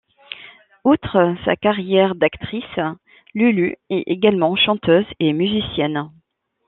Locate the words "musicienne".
5.31-6.09